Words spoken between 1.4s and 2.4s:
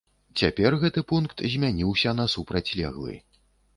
змяніўся на